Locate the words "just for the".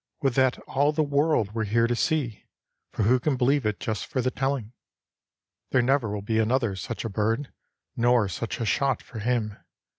3.79-4.31